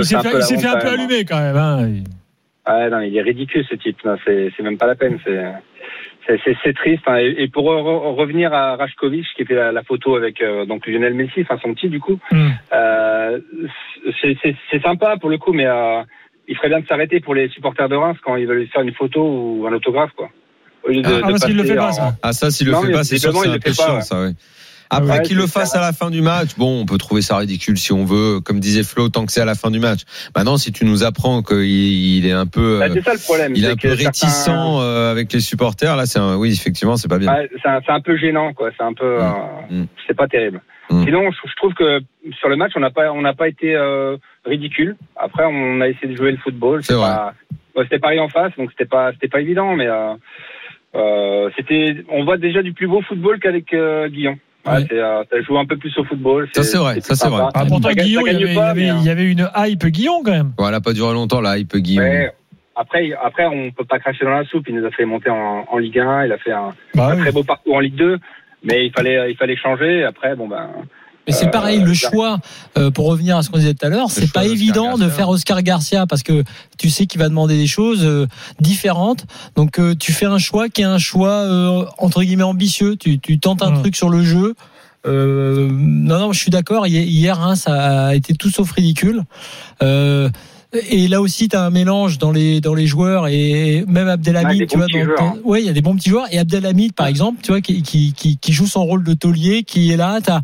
s'est 0.06 0.58
fait, 0.58 0.68
un 0.68 0.78
peu 0.78 0.86
même. 0.92 1.00
allumer 1.00 1.26
quand 1.26 1.40
même. 1.40 1.56
Hein. 1.56 1.90
Il- 2.66 2.72
Ah 2.72 2.90
non, 2.90 3.00
il 3.02 3.16
est 3.18 3.22
ridicule 3.22 3.66
ce 3.70 3.76
type. 3.76 3.98
Non, 4.06 4.18
c'est 4.26 4.52
c'est 4.56 4.64
même 4.64 4.78
pas 4.78 4.88
la 4.88 4.96
peine. 4.96 5.20
C'est 5.26 6.40
c'est 6.62 6.74
triste. 6.74 7.04
hein. 7.08 7.18
Et, 7.18 7.44
et 7.44 7.48
pour 7.50 7.66
re- 7.66 8.16
revenir 8.16 8.54
à 8.54 8.78
Rajkovic 8.78 9.26
qui 9.36 9.44
fait 9.46 9.56
la, 9.56 9.72
la 9.74 9.84
photo 9.84 10.16
avec 10.16 10.42
euh, 10.42 10.66
donc 10.66 10.88
Lionel 10.88 11.14
Messi, 11.14 11.42
enfin 11.42 11.60
son 11.62 11.74
petit 11.74 11.90
du 11.90 12.00
coup, 12.00 12.18
Hmm. 12.32 12.50
euh, 12.74 13.40
c'est 14.22 14.38
c'est 14.42 14.56
c'est 14.72 14.82
sympa 14.82 15.18
pour 15.18 15.30
le 15.30 15.38
coup, 15.38 15.52
mais 15.52 15.66
euh, 15.66 16.02
il 16.48 16.56
ferait 16.56 16.70
bien 16.70 16.80
de 16.80 16.88
s'arrêter 16.88 17.20
pour 17.20 17.36
les 17.36 17.50
supporters 17.50 17.90
de 17.90 17.96
Reims 17.96 18.18
quand 18.24 18.38
ils 18.38 18.48
veulent 18.48 18.68
faire 18.68 18.82
une 18.84 18.94
photo 18.94 19.22
ou 19.22 19.68
un 19.68 19.74
autographe 19.74 20.12
quoi. 20.16 20.30
Au 20.86 20.90
lieu 20.90 21.02
de, 21.02 21.08
Ah, 21.08 21.28
de 21.28 21.32
parce 21.32 21.46
qu'il 21.46 21.58
le 21.58 21.64
fait 21.64 21.76
pas, 21.76 21.90
en- 21.90 21.92
ça. 21.94 22.12
Ah, 22.22 22.32
ça, 22.34 22.52
s'il 22.52 22.68
le 22.68 22.74
Non, 22.74 22.82
fait 22.84 22.92
pas, 22.92 23.04
c'est 23.04 23.18
sûr 23.18 23.32
que 23.32 23.38
c'est 23.40 23.48
il 23.48 23.52
un 23.52 23.54
le 23.56 23.60
peu 23.60 23.72
chiant, 23.74 23.96
ouais. 23.96 24.02
ça, 24.02 24.22
ouais. 24.22 24.32
Après, 24.96 25.18
Ouais, 25.18 25.22
qu'il 25.24 25.38
le 25.38 25.48
fasse 25.48 25.72
ça. 25.72 25.80
à 25.80 25.82
la 25.82 25.94
fin 25.94 26.10
du 26.10 26.22
match, 26.22 26.56
bon, 26.58 26.82
on 26.82 26.86
peut 26.86 26.98
trouver 26.98 27.22
ça 27.22 27.38
ridicule 27.38 27.78
si 27.78 27.92
on 27.94 28.06
veut, 28.06 28.40
comme 28.40 28.60
disait 28.60 28.84
Flo, 28.84 29.10
tant 29.10 29.26
que 29.26 29.32
c'est 29.32 29.42
à 29.42 29.46
la 29.46 29.56
fin 29.56 29.72
du 29.72 29.80
match. 29.80 30.02
Maintenant, 30.36 30.58
si 30.58 30.72
tu 30.72 30.86
nous 30.86 31.04
apprends 31.04 31.42
qu'il 31.42 31.64
il 31.66 32.26
est 32.26 32.32
un 32.32 32.46
peu, 32.48 32.80
Bah, 32.80 32.86
euh, 32.90 32.94
c'est 32.94 33.02
ça 33.04 33.14
le 33.14 33.20
problème. 33.20 33.54
il 33.56 33.66
est 33.66 33.70
un 33.72 33.76
peu 33.76 33.90
réticent 33.94 34.48
euh, 34.50 35.12
avec 35.12 35.32
les 35.34 35.40
supporters, 35.40 35.96
là, 35.96 36.06
c'est 36.06 36.20
un, 36.20 36.36
oui, 36.38 36.52
effectivement, 36.54 36.98
c'est 36.98 37.08
pas 37.10 37.18
bien. 37.20 37.34
C'est 37.62 37.70
un, 37.70 37.82
un 37.88 38.02
peu 38.02 38.18
gênant, 38.18 38.54
quoi. 38.54 38.70
C'est 38.78 38.84
un 38.84 38.94
peu, 38.94 39.18
Mm. 39.18 39.22
euh, 39.72 39.82
Mm. 39.82 39.88
c'est 40.08 40.16
pas 40.16 40.28
terrible. 40.28 40.62
Mm. 40.90 41.04
Sinon, 41.06 41.32
je, 41.32 41.38
je 41.50 41.56
trouve 41.56 41.74
que 41.74 42.02
sur 42.40 42.50
le 42.50 42.56
match, 42.56 42.72
on 42.76 42.80
n'a 42.82 42.92
pas, 42.92 43.12
on 43.12 43.22
n'a 43.22 43.34
pas 43.34 43.48
été 43.48 43.74
euh, 43.76 44.18
ridicule. 44.46 44.96
Après, 45.16 45.44
on 45.46 45.82
a 45.82 45.88
essayé 45.88 46.10
de 46.14 46.18
jouer 46.18 46.32
le 46.32 46.38
football. 46.38 46.84
C'est 46.84 46.94
vrai. 46.94 47.08
pas- 47.08 47.34
ouais, 47.76 47.84
c'était 47.86 48.00
Paris 48.00 48.20
en 48.20 48.28
face, 48.30 48.52
donc 48.58 48.70
c'était 48.72 48.86
pas, 48.90 49.12
c'était 49.14 49.30
pas 49.30 49.42
évident, 49.42 49.76
mais 49.76 49.88
euh, 49.88 50.14
euh, 50.96 51.50
c'était, 51.58 52.04
on 52.10 52.24
voit 52.24 52.38
déjà 52.38 52.62
du 52.62 52.74
plus 52.74 52.88
beau 52.88 53.02
football 53.02 53.40
qu'avec 53.40 53.74
euh, 53.74 54.08
Guillon. 54.10 54.38
Ouais, 54.66 54.72
Ouais. 54.74 54.86
c'est, 54.90 54.98
euh, 55.00 55.24
ça 55.30 55.42
joue 55.42 55.58
un 55.58 55.66
peu 55.66 55.76
plus 55.78 55.98
au 55.98 56.04
football. 56.06 56.48
Ça, 56.54 56.64
c'est 56.64 56.78
vrai, 56.78 57.02
ça, 57.02 57.16
c'est 57.16 57.28
vrai. 57.28 57.44
Ah, 57.54 57.66
pourtant, 57.68 57.90
Ça 57.90 57.96
ça 57.96 58.04
il 58.06 58.12
y, 58.14 58.18
avait, 58.18 58.34
il, 58.34 58.52
y 58.52 58.56
pas, 58.56 58.68
avait, 58.70 58.82
mais, 58.94 59.00
il 59.00 59.06
y 59.06 59.10
avait 59.10 59.30
une 59.30 59.50
hype 59.56 59.86
Guillaume 59.88 60.24
quand 60.24 60.32
même. 60.32 60.54
Voilà, 60.58 60.80
pas 60.82 60.94
duré 60.94 61.14
longtemps, 61.14 61.42
là, 61.42 61.58
il 61.58 61.68
peut 61.68 61.80
Guillaume. 61.80 62.06
Ouais. 62.06 62.32
Après, 62.76 63.12
après, 63.24 63.46
on 63.46 63.72
peut 63.72 63.84
pas 63.86 64.00
cracher 64.00 64.26
dans 64.26 64.32
la 64.32 64.46
soupe. 64.46 64.66
Il 64.68 64.76
nous 64.76 64.86
a 64.86 64.92
fait 64.92 65.06
monter 65.06 65.30
en, 65.30 65.66
en 65.70 65.78
Ligue 65.78 66.00
1. 66.00 66.26
Il 66.26 66.32
a 66.32 66.38
fait 66.38 66.52
un, 66.54 66.70
Bah 66.96 67.10
un 67.10 67.16
oui. 67.16 67.22
très 67.22 67.32
beau 67.32 67.44
parcours 67.44 67.76
en 67.76 67.80
Ligue 67.80 67.96
2. 67.96 68.18
Mais 68.64 68.86
il 68.88 68.92
fallait, 68.92 69.30
il 69.30 69.36
fallait 69.38 69.58
changer. 69.58 70.04
Après, 70.06 70.36
bon 70.36 70.48
ben, 70.48 70.70
Mais 71.28 71.34
c'est 71.34 71.48
Euh, 71.48 71.52
pareil, 71.52 71.80
le 71.80 71.94
choix, 71.94 72.40
euh, 72.78 72.92
pour 72.92 73.06
revenir 73.08 73.38
à 73.38 73.44
ce 73.44 73.50
qu'on 73.50 73.58
disait 73.58 73.74
tout 73.74 73.86
à 73.86 73.90
l'heure, 73.90 74.12
c'est 74.12 74.32
pas 74.32 74.46
évident 74.46 74.98
de 74.98 75.08
faire 75.10 75.30
Oscar 75.30 75.62
Garcia 75.62 76.06
parce 76.06 76.22
que 76.24 76.44
tu 76.78 76.90
sais 76.90 77.06
qu'il 77.06 77.20
va 77.20 77.30
demander 77.30 77.56
des 77.58 77.68
choses 77.68 78.04
euh, 78.04 78.28
différentes. 78.60 79.26
Donc 79.56 79.80
euh, 79.80 79.96
tu 79.98 80.12
fais 80.12 80.26
un 80.26 80.38
choix 80.38 80.68
qui 80.70 80.82
est 80.82 80.86
un 80.86 80.98
choix 80.98 81.30
euh, 81.32 81.86
entre 81.98 82.24
guillemets 82.24 82.44
ambitieux. 82.44 82.98
Tu, 82.98 83.20
tu 83.20 83.40
tentes 83.40 83.62
un 83.64 83.72
Mm. 83.72 83.80
truc 83.80 83.96
sur 83.96 84.10
le 84.10 84.22
jeu. 84.24 84.56
Euh, 85.06 85.70
non, 85.72 86.20
non, 86.20 86.32
je 86.34 86.40
suis 86.40 86.52
d'accord. 86.52 86.88
Hier, 86.88 87.04
hier, 87.04 87.42
hein, 87.42 87.56
ça 87.56 88.08
a 88.08 88.16
été 88.16 88.34
tout 88.36 88.50
sauf 88.50 88.72
ridicule. 88.72 89.24
Euh, 89.82 90.30
et 90.90 91.08
là 91.08 91.22
aussi, 91.22 91.48
tu 91.50 91.56
as 91.56 91.64
un 91.64 91.70
mélange 91.70 92.18
dans 92.18 92.32
les 92.32 92.62
dans 92.62 92.74
les 92.74 92.86
joueurs 92.88 93.28
et 93.28 93.84
même 93.88 94.08
Abdelhamid, 94.08 94.68
tu 94.68 94.78
vois. 94.78 94.88
dans- 94.88 95.24
hein. 95.26 95.34
ouais, 95.44 95.62
il 95.62 95.66
y 95.66 95.70
a 95.70 95.74
des 95.74 95.82
bons 95.82 95.96
petits 95.96 96.10
joueurs. 96.10 96.26
Et 96.32 96.40
Abdelhamid, 96.40 96.94
par 96.94 97.08
exemple, 97.08 97.40
tu 97.44 97.52
vois, 97.52 97.62
qui 97.62 97.82
qui 97.84 98.14
qui, 98.14 98.38
qui 98.38 98.54
joue 98.54 98.66
son 98.68 98.84
rôle 98.84 99.04
de 99.04 99.14
taulier, 99.14 99.64
qui 99.64 99.92
est 99.92 99.98
là, 99.98 100.20
t'as, 100.24 100.42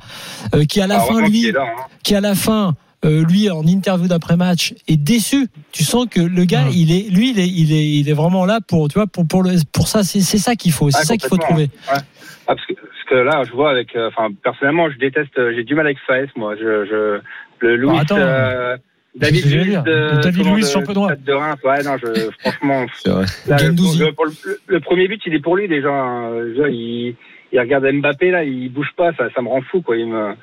euh, 0.56 0.66
qui 0.66 0.82
à 0.82 0.88
la 0.88 0.98
Ah, 0.98 1.06
fin 1.06 1.22
lui 1.28 1.52
là, 1.52 1.64
hein. 1.64 1.82
qui 2.04 2.16
à 2.16 2.22
la 2.22 2.36
fin 2.36 2.76
euh, 3.06 3.24
lui 3.24 3.50
en 3.50 3.64
interview 3.66 4.08
d'après 4.08 4.36
match 4.36 4.74
est 4.88 4.98
déçu. 4.98 5.48
Tu 5.72 5.84
sens 5.84 6.06
que 6.12 6.20
le 6.20 6.44
gars, 6.46 6.66
il 6.74 6.92
est, 6.92 7.10
lui, 7.10 7.32
il 7.32 7.40
est, 7.40 7.48
il 7.48 7.72
est, 7.74 7.88
il 8.00 8.10
est 8.10 8.14
vraiment 8.14 8.46
là 8.46 8.60
pour, 8.68 8.90
tu 8.90 8.96
vois, 8.96 9.08
pour 9.08 9.26
pour 9.26 9.42
le, 9.42 9.52
pour 9.72 9.88
ça. 9.88 10.04
C'est 10.04 10.20
ça 10.22 10.56
qu'il 10.56 10.72
faut, 10.74 10.92
c'est 10.92 11.00
Ah, 11.02 11.06
ça 11.06 11.18
qu'il 11.18 11.30
faut 11.30 11.38
trouver. 11.38 11.70
Ah, 11.88 12.00
parce, 12.46 12.60
que, 12.66 12.74
parce 12.74 13.04
que 13.10 13.16
là, 13.16 13.44
je 13.48 13.52
vois 13.54 13.72
avec, 13.72 13.96
euh, 13.96 14.10
enfin, 14.10 14.34
personnellement, 14.44 14.90
je 14.92 14.98
déteste, 14.98 15.32
euh, 15.38 15.54
j'ai 15.56 15.64
du 15.64 15.76
mal 15.76 15.86
avec 15.86 15.98
Faes, 16.06 16.28
moi. 16.36 16.56
Je, 16.58 16.86
je, 16.86 17.20
le 17.66 17.76
Louis, 17.78 17.98
attends. 18.00 18.18
euh, 18.18 18.76
David 19.16 19.46
Luiz 19.46 19.84
de, 19.84 20.22
David 20.22 20.46
Luiz, 20.48 20.56
du 20.76 20.84
Stade 20.84 21.24
de 21.24 21.34
Reims. 21.34 21.60
Ouais, 21.64 21.84
non, 21.84 21.98
je, 21.98 22.30
franchement, 22.40 22.86
C'est 23.04 23.10
vrai. 23.10 23.26
là, 23.48 23.58
le, 23.58 23.70
Guendouzi. 23.70 24.00
le- 24.00 24.12
pour 24.14 24.26
le, 24.26 24.32
le 24.68 24.80
premier 24.80 25.08
but, 25.08 25.22
il 25.26 25.34
est 25.34 25.40
pour 25.40 25.56
lui 25.58 25.68
déjà. 25.68 25.90
hein. 25.90 26.32
Il, 26.70 27.16
il 27.52 27.60
regarde 27.60 27.86
Mbappé 27.92 28.32
là, 28.32 28.44
il 28.44 28.72
bouge 28.72 28.92
pas, 28.96 29.12
ça, 29.14 29.26
ça 29.36 29.42
me 29.42 29.48
rend 29.50 29.62
fou, 29.62 29.82
quoi. 29.82 29.98
Il 29.98 30.08
me, 30.08 30.34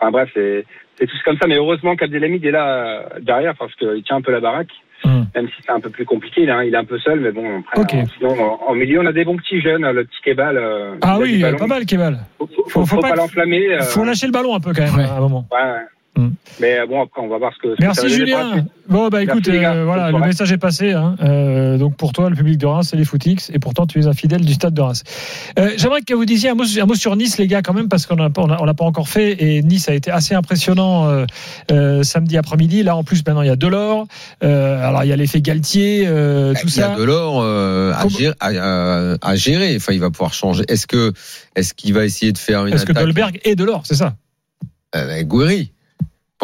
enfin 0.00 0.10
bref, 0.10 0.30
c'est, 0.34 0.64
c'est 0.98 1.06
tout 1.06 1.16
comme 1.24 1.36
ça. 1.40 1.46
Mais 1.46 1.56
heureusement 1.56 1.94
qu'Abdelhamid 1.96 2.44
est 2.44 2.50
là 2.50 2.66
euh, 2.66 3.20
derrière 3.20 3.54
parce 3.56 3.74
qu'il 3.74 4.02
tient 4.04 4.16
un 4.16 4.22
peu 4.22 4.32
la 4.32 4.40
baraque. 4.40 4.70
Hum. 5.04 5.26
Même 5.34 5.48
si 5.48 5.54
c'est 5.66 5.72
un 5.72 5.80
peu 5.80 5.90
plus 5.90 6.06
compliqué, 6.06 6.44
il 6.44 6.48
est, 6.48 6.68
il 6.68 6.72
est 6.74 6.78
un 6.78 6.84
peu 6.84 6.98
seul, 6.98 7.20
mais 7.20 7.30
bon. 7.30 7.62
Après, 7.72 7.82
Ok. 8.00 8.08
sinon, 8.16 8.30
en, 8.40 8.70
en 8.70 8.74
milieu, 8.74 9.00
on 9.00 9.06
a 9.06 9.12
des 9.12 9.24
bons 9.26 9.36
petits 9.36 9.60
jeunes. 9.60 9.82
Le 9.90 10.04
petit 10.04 10.22
Kebal. 10.24 10.56
euh, 10.56 10.94
Ah 11.02 11.18
oui, 11.20 11.44
pas 11.58 11.66
mal, 11.66 11.84
Kebal. 11.84 12.20
Faut, 12.38 12.46
faut, 12.46 12.64
Faut- 12.70 12.86
faut 12.86 13.00
pas 13.02 13.10
pas 13.10 13.16
l'enflammer. 13.16 13.74
euh, 13.74 13.82
Faut 13.82 14.02
lâcher 14.04 14.26
le 14.26 14.32
ballon 14.32 14.54
un 14.54 14.60
peu 14.60 14.72
quand 14.72 14.82
même 14.82 14.96
Ouais. 14.96 15.04
à 15.04 15.16
un 15.16 15.20
moment. 15.20 15.46
ouais, 15.52 15.58
ouais. 16.16 16.24
Mais 16.60 16.78
euh, 16.78 16.86
bon, 16.86 17.02
après, 17.02 17.20
on 17.20 17.28
va 17.28 17.38
voir 17.38 17.52
ce 17.54 17.58
que. 17.62 17.70
ça 17.70 17.76
Merci 17.80 18.08
Julien. 18.08 18.64
Bon 18.86 19.08
bah 19.08 19.22
écoute, 19.22 19.48
Merci, 19.48 19.64
euh, 19.64 19.84
voilà, 19.86 20.10
le 20.10 20.18
message 20.18 20.52
est 20.52 20.58
passé. 20.58 20.92
hein. 20.92 21.16
Euh, 21.22 21.78
donc 21.78 21.96
pour 21.96 22.12
toi, 22.12 22.28
le 22.28 22.36
public 22.36 22.58
de 22.58 22.66
Reims, 22.66 22.88
c'est 22.90 22.98
les 22.98 23.06
footix, 23.06 23.50
et 23.52 23.58
pourtant 23.58 23.86
tu 23.86 23.98
es 23.98 24.06
un 24.06 24.12
fidèle 24.12 24.44
du 24.44 24.52
stade 24.52 24.74
de 24.74 24.80
Reims. 24.82 25.02
Euh, 25.58 25.70
J'aimerais 25.78 26.02
que 26.02 26.12
vous 26.12 26.26
disiez 26.26 26.50
un 26.50 26.54
mot, 26.54 26.64
un 26.64 26.84
mot 26.84 26.94
sur 26.94 27.16
Nice, 27.16 27.38
les 27.38 27.46
gars, 27.46 27.62
quand 27.62 27.72
même, 27.72 27.88
parce 27.88 28.04
qu'on 28.04 28.16
n'a 28.16 28.28
pas- 28.28 28.42
on 28.42 28.50
a- 28.50 28.60
on 28.60 28.66
l'a 28.66 28.74
pas 28.74 28.84
encore 28.84 29.08
fait, 29.08 29.42
et 29.42 29.62
Nice 29.62 29.88
a 29.88 29.94
été 29.94 30.10
assez 30.10 30.34
impressionnant 30.34 31.08
euh, 31.08 31.24
euh, 31.72 32.02
samedi 32.02 32.36
après-midi. 32.36 32.82
Là, 32.82 32.94
en 32.94 33.04
plus, 33.04 33.24
maintenant 33.26 33.40
il 33.42 33.46
y 33.46 33.50
a 33.50 33.56
Delors. 33.56 34.06
Euh, 34.42 34.86
alors 34.86 35.02
il 35.02 35.08
y 35.08 35.12
a 35.14 35.16
l'effet 35.16 35.40
Galtier, 35.40 36.04
euh, 36.06 36.52
tout 36.52 36.68
il 36.68 36.76
y 36.76 36.82
a 36.82 36.88
ça. 36.90 36.94
de 36.96 37.02
l'or 37.04 37.40
euh, 37.42 37.92
à, 37.94 38.06
gérer, 38.08 38.34
à, 38.40 38.48
à- 38.48 39.16
à 39.22 39.34
gérer. 39.34 39.74
Enfin, 39.76 39.94
il 39.94 40.00
va 40.00 40.10
pouvoir 40.10 40.34
changer. 40.34 40.62
Est-ce 40.68 40.86
que 40.86 41.12
est-ce 41.56 41.72
qu'il 41.72 41.94
va 41.94 42.04
essayer 42.04 42.32
de 42.32 42.38
faire 42.38 42.66
une 42.66 42.74
Est-ce 42.74 42.84
que 42.84 42.92
Dolberg 42.92 43.40
est 43.44 43.56
Delors, 43.56 43.82
c'est 43.86 43.94
ça? 43.96 44.14
Avec 44.92 45.26
Gouiri 45.26 45.72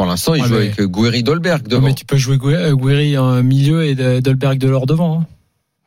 Pour 0.00 0.06
l'instant, 0.08 0.32
il 0.34 0.42
joue 0.44 0.54
mais- 0.54 0.60
avec 0.72 0.80
Gouiri 0.80 1.22
Dolberg 1.22 1.64
Non, 1.64 1.68
devant. 1.68 1.86
mais 1.88 1.94
tu 1.94 2.06
peux 2.06 2.16
jouer 2.16 2.38
euh, 2.44 2.74
Guiri 2.74 3.18
en 3.18 3.42
milieu 3.42 3.84
et 3.84 3.94
de- 3.94 4.20
Dolberg 4.20 4.56
de 4.58 4.66
l'or 4.66 4.86
devant. 4.86 5.20
hein. 5.20 5.26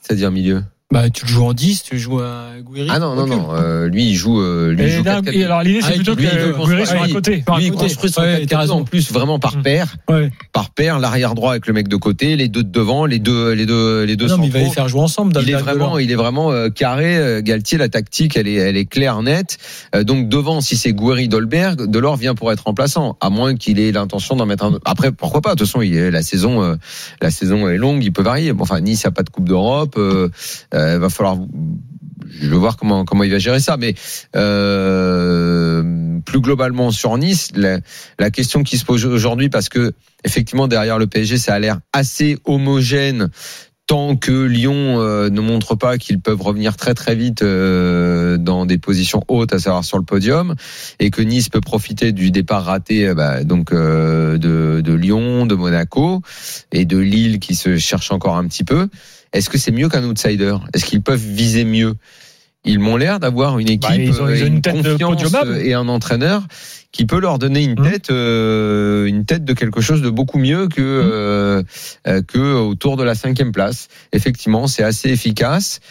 C'est-à-dire 0.02 0.30
milieu. 0.30 0.64
Bah, 0.94 1.10
tu 1.10 1.26
le 1.26 1.32
joues 1.32 1.44
en 1.46 1.54
10, 1.54 1.84
tu 1.84 1.98
joues 1.98 2.20
à 2.20 2.50
Guiri. 2.72 2.88
Ah 2.92 3.00
non 3.00 3.16
non 3.16 3.26
non. 3.26 3.48
euh, 3.56 3.88
lui, 3.90 4.10
il 4.10 4.16
joue. 4.16 4.40
euh, 4.40 4.72
lui, 4.74 4.84
il 4.86 4.90
joue 4.92 5.04
là, 5.04 5.22
4-4-2. 5.22 5.32
et 5.34 5.44
alors 5.44 5.64
l'idée, 5.64 5.82
c'est 5.82 5.88
Ah, 5.90 5.96
plutôt 5.96 6.14
lui, 6.14 6.28
que 6.28 6.36
veut 6.36 6.54
Gouiri 6.54 6.86
soit 6.86 7.04
à 7.04 7.08
côté. 7.10 7.44
Par 7.46 7.58
Lui, 7.58 7.66
il 7.66 7.72
construit 7.72 8.12
son 8.12 8.22
Ouais, 8.22 8.42
4-4-2 8.44 8.46
t'as 8.48 8.58
raison. 8.60 8.76
en 8.76 8.84
plus 8.84 9.12
vraiment 9.12 9.40
par 9.40 9.58
Mm. 9.58 9.62
paire, 9.64 9.96
Ouais. 10.10 10.30
par 10.52 10.70
paire, 10.70 11.00
l'arrière 11.00 11.34
droit 11.34 11.52
avec 11.52 11.66
le 11.66 11.74
mec 11.74 11.88
de 11.88 11.96
côté, 11.96 12.36
les 12.36 12.48
deux 12.48 12.62
de 12.64 12.70
devant, 12.70 13.06
les 13.08 13.18
deux, 13.20 13.54
les 13.54 13.66
deux, 13.66 14.04
les 14.04 14.16
deux 14.16 14.28
Non, 14.28 14.38
mais 14.38 14.46
il 14.48 14.52
va 14.52 14.60
les 14.60 14.70
faire 14.70 14.88
jouer 14.88 15.02
ensemble. 15.02 15.34
Il 15.42 15.50
est 15.50 15.54
vraiment, 15.54 15.98
il 15.98 16.12
est 16.12 16.16
vraiment 16.16 16.52
euh, 16.52 16.70
carré. 16.70 17.40
Galtier, 17.42 17.78
la 17.80 17.90
tactique, 17.90 18.38
elle 18.38 18.48
est, 18.48 18.54
elle 18.54 18.78
est 18.78 18.86
claire, 18.86 19.22
nette. 19.24 19.58
Euh, 19.96 20.04
donc 20.04 20.30
devant, 20.30 20.62
si 20.62 20.78
c'est 20.78 20.94
Gouiri, 20.94 21.28
Dolberg, 21.28 21.88
Delors 21.90 22.18
vient 22.18 22.36
pour 22.36 22.52
être 22.52 22.66
remplaçant, 22.66 23.18
à 23.20 23.30
moins 23.32 23.56
qu'il 23.56 23.80
ait 23.80 23.92
l'intention 23.92 24.36
d'en 24.36 24.46
mettre 24.46 24.66
un. 24.66 24.80
Après, 24.86 25.12
pourquoi 25.12 25.42
pas 25.42 25.56
De 25.56 25.60
toute 25.60 25.68
façon, 25.68 25.82
il 25.82 25.94
la 25.96 26.22
saison, 26.22 26.62
euh, 26.64 26.76
la 27.20 27.32
saison 27.32 27.68
est 27.68 27.78
longue, 27.78 28.04
il 28.04 28.12
peut 28.14 28.22
varier. 28.22 28.54
Bon, 28.54 28.62
enfin, 28.64 28.80
Nice 28.80 29.06
a 29.08 29.12
pas 29.12 29.24
de 29.24 29.30
Coupe 29.30 29.48
d'Europe. 29.50 29.96
Euh, 29.98 30.30
euh, 30.84 31.00
va 31.00 31.10
falloir. 31.10 31.38
Je 32.42 32.48
veux 32.48 32.58
voir 32.58 32.78
comment 32.78 33.06
comment 33.06 33.24
il 33.24 33.32
va 33.32 33.40
gérer 33.40 33.60
ça, 33.60 33.78
mais 33.78 33.96
euh, 34.36 36.20
plus 36.26 36.40
globalement 36.40 36.92
sur 36.92 37.18
Nice, 37.18 37.50
la, 37.56 37.80
la 38.18 38.32
question 38.32 38.64
qui 38.64 38.78
se 38.78 38.86
pose 38.86 39.06
aujourd'hui, 39.06 39.50
parce 39.50 39.70
que 39.70 39.94
effectivement 40.24 40.68
derrière 40.68 40.98
le 40.98 41.08
PSG, 41.08 41.38
ça 41.38 41.54
a 41.54 41.60
l'air 41.60 41.80
assez 41.92 42.38
homogène 42.46 43.30
tant 43.86 44.16
que 44.16 44.46
Lyon 44.46 45.02
euh, 45.02 45.30
ne 45.30 45.42
montre 45.42 45.76
pas 45.76 45.98
qu'ils 45.98 46.22
peuvent 46.22 46.42
revenir 46.42 46.78
très 46.78 46.94
très 46.94 47.16
vite 47.16 47.44
dans 47.44 48.66
des 48.66 48.78
positions 48.78 49.24
hautes, 49.28 49.54
à 49.54 49.60
savoir 49.60 49.84
sur 49.84 49.98
le 49.98 50.06
podium, 50.06 50.56
et 51.00 51.12
que 51.12 51.22
Nice 51.22 51.50
peut 51.50 51.62
profiter 51.62 52.14
du 52.14 52.32
départ 52.32 52.64
raté 52.64 53.14
bah, 53.14 53.44
donc 53.44 53.74
de, 53.74 54.38
de 54.40 54.94
Lyon, 54.94 55.46
de 55.46 55.56
Monaco 55.56 56.22
et 56.72 56.86
de 56.86 56.98
Lille 56.98 57.40
qui 57.40 57.56
se 57.56 57.78
cherche 57.78 58.12
encore 58.12 58.38
un 58.38 58.48
petit 58.48 58.64
peu. 58.64 58.88
Est-ce 59.34 59.50
que 59.50 59.58
c'est 59.58 59.72
mieux 59.72 59.90
qu'un 59.90 60.04
outsider? 60.04 60.56
Est-ce 60.74 60.86
qu'ils 60.86 61.02
peuvent 61.02 61.20
viser 61.24 61.66
mieux? 61.66 61.96
Ils 62.66 62.80
m'ont 62.80 62.96
l'air 62.96 63.20
d'avoir 63.20 63.60
une 63.60 63.68
équipe, 63.70 63.90
Bah, 63.90 63.96
ils 63.98 64.22
ont- 64.22 64.26
euh, 64.28 64.38
ils 64.38 64.44
ont 64.44 64.48
une 64.48 64.62
tête 64.62 64.82
de 64.82 64.96
confiance 64.96 65.36
et 65.62 65.74
un 65.74 65.88
entraîneur 65.90 66.44
qui 66.94 67.06
peut 67.06 67.20
leur 67.20 67.38
donner 67.40 67.62
une 67.64 67.78
Mhm. 67.78 67.92
tête, 67.92 68.10
euh, 68.10 69.06
une 69.06 69.26
tête 69.26 69.44
de 69.44 69.54
quelque 69.54 69.82
chose 69.82 70.02
de 70.02 70.10
beaucoup 70.10 70.38
mieux 70.38 70.68
que 70.70 70.80
Mhm. 70.82 71.10
euh, 71.12 71.64
euh, 72.08 72.22
que 72.22 72.40
autour 72.54 72.96
de 72.96 73.04
la 73.04 73.16
cinquième 73.16 73.52
place. 73.52 73.90
Effectivement, 74.14 74.68
c'est 74.68 74.84
assez 74.84 75.10
efficace. 75.10 75.82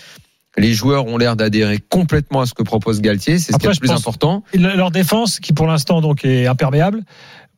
Les 0.56 0.72
joueurs 0.72 1.06
ont 1.06 1.18
l'air 1.18 1.34
d'adhérer 1.37 1.78
complètement 1.90 2.40
à 2.42 2.46
ce 2.46 2.54
que 2.54 2.62
propose 2.62 3.00
Galtier. 3.02 3.38
C'est 3.38 3.52
ce 3.52 3.58
qui 3.58 3.66
est 3.66 3.70
le 3.70 3.76
plus 3.78 3.90
important. 3.90 4.42
Leur 4.54 4.90
défense, 4.90 5.40
qui 5.40 5.52
pour 5.52 5.66
l'instant 5.66 6.00
donc 6.00 6.25
est 6.25 6.46
imperméable, 6.46 7.02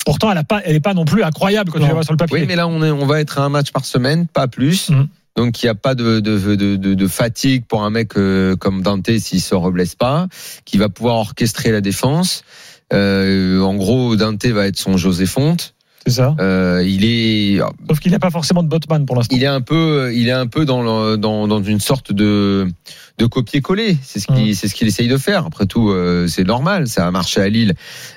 pourtant 0.04 0.30
elle 0.32 0.38
n'est 0.38 0.44
pas, 0.44 0.60
elle 0.64 0.74
est 0.76 0.80
pas 0.80 0.94
non 0.94 1.04
plus 1.04 1.22
incroyable 1.22 1.70
quand 1.70 1.78
tu 1.78 1.82
Non. 1.82 1.88
la 1.88 1.94
vois 1.94 2.02
sur 2.04 2.12
le 2.12 2.16
papier. 2.18 2.38
Oui, 2.40 2.46
mais 2.48 2.56
là, 2.56 2.66
on, 2.66 2.82
est, 2.82 2.90
on 2.90 3.06
va 3.06 3.20
être 3.20 3.38
à 3.38 3.42
un 3.44 3.48
match 3.48 3.70
par 3.70 3.84
semaine, 3.84 4.26
pas 4.26 4.48
plus. 4.48 4.90
Mhm. 4.90 5.06
Donc, 5.36 5.62
il 5.62 5.66
n'y 5.66 5.70
a 5.70 5.74
pas 5.74 5.94
de, 5.94 6.20
de, 6.20 6.38
de, 6.54 6.76
de, 6.76 6.94
de 6.94 7.06
fatigue 7.08 7.64
pour 7.66 7.82
un 7.82 7.90
mec 7.90 8.16
euh, 8.16 8.54
comme 8.56 8.82
Dante 8.82 9.10
s'il 9.18 9.40
se 9.40 9.54
reblesse 9.54 9.94
pas, 9.96 10.28
qui 10.64 10.78
va 10.78 10.88
pouvoir 10.88 11.16
orchestrer 11.16 11.72
la 11.72 11.80
défense. 11.80 12.44
Euh, 12.92 13.60
en 13.60 13.74
gros, 13.74 14.14
Dante 14.16 14.46
va 14.46 14.66
être 14.66 14.78
son 14.78 14.96
José 14.96 15.26
Fonte. 15.26 15.74
C'est 16.06 16.12
ça. 16.12 16.36
Euh, 16.38 16.84
il 16.86 17.04
est, 17.04 17.60
Sauf 17.88 17.98
qu'il 17.98 18.12
n'a 18.12 18.18
pas 18.18 18.30
forcément 18.30 18.62
de 18.62 18.68
botman 18.68 19.06
pour 19.06 19.16
l'instant. 19.16 19.34
il 19.34 19.42
est 19.42 19.46
un 19.46 19.62
peu, 19.62 20.12
il 20.14 20.28
est 20.28 20.32
un 20.32 20.46
peu 20.46 20.66
dans 20.66 20.82
le- 20.82 21.16
dans, 21.16 21.48
dans 21.48 21.62
une 21.62 21.80
sorte 21.80 22.12
de 22.12 22.68
de 23.18 23.26
copier-coller. 23.26 23.96
C'est 24.02 24.18
ce 24.18 24.26
qu'il, 24.26 24.56
c'est 24.56 24.66
ce 24.66 24.74
qu'il 24.74 24.88
essaye 24.88 25.06
de 25.06 25.16
faire. 25.16 25.46
Après 25.46 25.66
tout, 25.66 25.90
euh, 25.90 26.26
c'est 26.26 26.42
normal. 26.42 26.88
Ça 26.88 27.06
a 27.06 27.10
marché 27.12 27.40
à 27.40 27.48
Lille. 27.48 27.74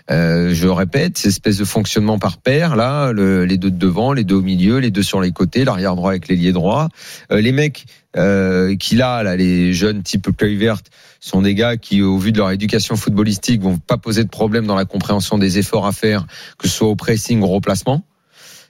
Euh, 0.09 0.53
je 0.53 0.67
répète, 0.67 1.17
cette 1.19 1.29
espèce 1.31 1.57
de 1.57 1.65
fonctionnement 1.65 2.17
par 2.17 2.37
paire 2.37 2.75
là, 2.75 3.11
le- 3.11 3.45
les 3.45 3.57
deux 3.57 3.69
de 3.69 3.77
devant, 3.77 4.11
les 4.13 4.23
deux 4.23 4.35
au 4.35 4.41
milieu, 4.41 4.79
les 4.79 4.89
deux 4.89 5.03
sur 5.03 5.21
les 5.21 5.31
côtés, 5.31 5.65
l'arrière 5.65 5.95
droit 5.95 6.09
avec 6.11 6.27
l'ailier 6.27 6.51
droit. 6.51 6.89
Euh, 7.31 7.41
les 7.41 7.51
mecs 7.51 7.85
euh, 8.15 8.75
qu'il 8.75 9.03
a 9.03 9.21
là, 9.21 9.35
les 9.35 9.71
jeunes 9.73 10.01
type 10.01 10.35
Kluivert, 10.35 10.79
sont 11.19 11.43
des 11.43 11.53
gars 11.53 11.77
qui, 11.77 12.01
au 12.01 12.17
vu 12.17 12.31
de 12.31 12.37
leur 12.39 12.49
éducation 12.49 12.95
footballistique, 12.95 13.61
vont 13.61 13.77
pas 13.77 13.97
poser 13.97 14.23
de 14.23 14.29
problème 14.29 14.65
dans 14.65 14.75
la 14.75 14.85
compréhension 14.85 15.37
des 15.37 15.59
efforts 15.59 15.85
à 15.85 15.91
faire, 15.91 16.25
que 16.57 16.67
ce 16.67 16.73
soit 16.75 16.87
au 16.87 16.95
pressing 16.95 17.41
ou 17.41 17.45
au 17.45 17.49
replacement. 17.49 18.03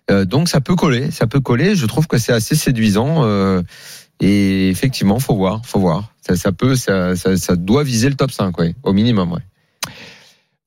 Euh, 0.09 0.25
donc 0.25 0.49
ça 0.49 0.59
peut 0.59 0.75
coller, 0.75 1.11
ça 1.11 1.27
peut 1.27 1.39
coller. 1.41 1.75
Je 1.75 1.85
trouve 1.85 2.07
que 2.07 2.17
c'est 2.17 2.33
assez 2.33 2.55
séduisant. 2.55 3.23
Et 4.19 4.69
effectivement, 4.69 5.19
faut 5.19 5.35
voir, 5.35 5.61
faut 5.65 5.79
voir. 5.79 6.11
Ça, 6.25 6.35
ça 6.35 6.51
peut, 6.51 6.75
ça, 6.75 7.15
ça, 7.15 7.37
ça 7.37 7.55
doit 7.55 7.83
viser 7.83 8.09
le 8.09 8.15
top 8.15 8.31
5, 8.31 8.57
ouais, 8.59 8.75
au 8.83 8.93
minimum, 8.93 9.31
ouais. 9.31 9.41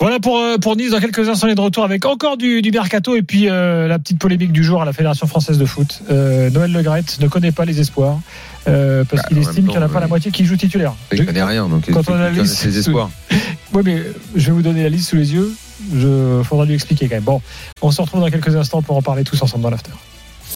Voilà 0.01 0.19
pour, 0.19 0.39
euh, 0.39 0.57
pour 0.57 0.77
Nice. 0.77 0.93
Dans 0.93 0.99
quelques 0.99 1.29
instants, 1.29 1.47
on 1.47 1.51
est 1.51 1.55
de 1.55 1.61
retour 1.61 1.85
avec 1.85 2.07
encore 2.07 2.39
du, 2.39 2.63
du 2.63 2.71
mercato 2.71 3.17
et 3.17 3.23
puis 3.23 3.51
euh, 3.51 3.87
la 3.87 3.99
petite 3.99 4.19
polémique 4.19 4.51
du 4.51 4.65
jour 4.65 4.81
à 4.81 4.87
la 4.87 4.95
Fédération 4.95 5.27
française 5.27 5.59
de 5.59 5.67
foot. 5.67 6.01
Euh, 6.11 6.49
Noël 6.49 6.73
Legrette 6.73 7.21
ne 7.21 7.29
connaît 7.29 7.53
pas 7.53 7.67
les 7.67 7.81
espoirs 7.81 8.19
euh, 8.67 9.05
parce 9.05 9.21
Bah, 9.21 9.29
qu'il 9.29 9.37
estime 9.37 9.67
qu'il 9.67 9.77
n'y 9.77 9.85
en 9.85 9.87
a 9.87 9.91
pas 9.91 10.01
la 10.01 10.07
moitié 10.07 10.31
qui 10.31 10.47
joue 10.47 10.57
titulaire. 10.57 10.95
Il 11.13 11.27
connaît 11.27 11.43
rien, 11.45 11.69
donc 11.69 11.91
Quand 11.91 12.09
on 12.09 12.15
analyse 12.15 12.37
connaisse 12.39 12.57
ses 12.57 12.79
espoirs. 12.79 13.11
Oui, 13.73 13.83
mais 13.85 14.03
je 14.35 14.47
vais 14.47 14.53
vous 14.53 14.63
donner 14.63 14.83
la 14.83 14.89
liste 14.89 15.11
sous 15.11 15.17
les 15.17 15.33
yeux. 15.33 15.55
Je 15.95 16.43
faudra 16.43 16.65
lui 16.65 16.75
expliquer 16.75 17.09
quand 17.09 17.15
même. 17.15 17.23
Bon, 17.23 17.41
on 17.83 17.93
se 17.93 18.03
retrouve 18.03 18.21
dans 18.21 18.29
quelques 18.29 18.57
instants 18.57 18.83
pour 18.83 18.97
en 18.97 19.03
parler 19.03 19.23
tous 19.23 19.41
ensemble 19.43 19.63
dans 19.63 19.71
l'after. 19.71 19.93